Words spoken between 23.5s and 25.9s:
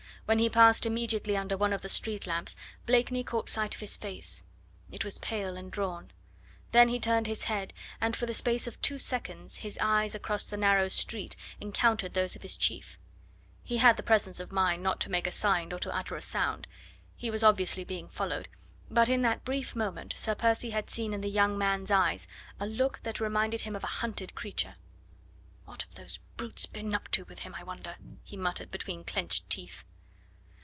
him of a hunted creature. "What